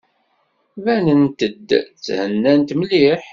[0.83, 1.41] Banent-d
[2.05, 3.23] thennant mliḥ.